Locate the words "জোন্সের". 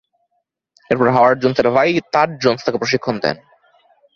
1.41-1.67